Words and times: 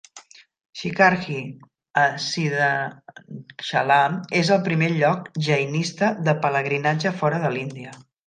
Shikharji 0.79 1.41
a 2.03 2.05
Siddhachalam 2.27 4.17
és 4.41 4.51
el 4.57 4.65
primer 4.69 4.89
lloc 4.95 5.29
jainista 5.49 6.11
de 6.29 6.37
pelegrinatge 6.47 7.15
fora 7.23 7.47
de 7.47 7.53
l'Índia. 7.57 7.97